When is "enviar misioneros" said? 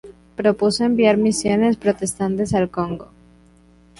0.83-1.77